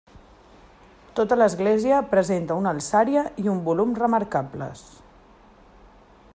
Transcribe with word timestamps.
Tota 1.19 1.37
l'església 1.41 1.99
presenta 2.15 2.57
una 2.61 2.73
alçària 2.77 3.25
i 3.45 3.53
un 3.53 3.63
volum 3.69 3.95
remarcables. 4.03 4.85